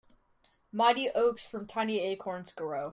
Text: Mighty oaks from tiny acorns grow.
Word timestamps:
Mighty 0.71 1.11
oaks 1.11 1.45
from 1.45 1.67
tiny 1.67 1.99
acorns 1.99 2.51
grow. 2.53 2.89